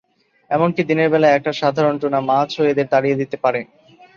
এমনিতে 0.51 0.81
দিনের 0.89 1.09
বেলা 1.13 1.27
একটা 1.31 1.51
সাধারণ 1.61 1.95
টুনা 2.01 2.19
মাছ 2.29 2.49
ও 2.59 2.71
এদের 2.71 2.87
তাড়িয়ে 2.93 3.19
দিতে 3.21 3.37
পারে। 3.43 3.61